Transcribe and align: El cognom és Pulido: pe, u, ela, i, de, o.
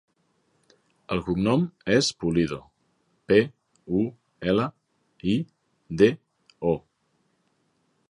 El 1.15 1.19
cognom 1.27 1.65
és 1.97 2.09
Pulido: 2.23 2.59
pe, 3.33 3.39
u, 4.01 4.09
ela, 4.55 4.69
i, 5.37 5.39
de, 6.03 6.13
o. 6.75 6.77